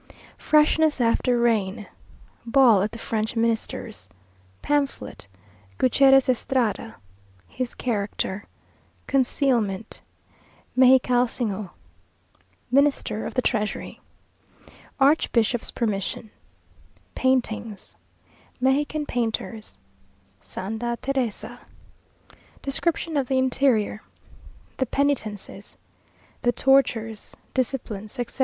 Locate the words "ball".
2.43-2.81